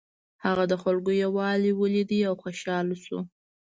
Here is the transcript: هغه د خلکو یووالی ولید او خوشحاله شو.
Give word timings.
هغه 0.45 0.63
د 0.71 0.73
خلکو 0.83 1.11
یووالی 1.23 1.71
ولید 1.75 2.11
او 2.29 2.33
خوشحاله 2.43 2.95
شو. 3.03 3.19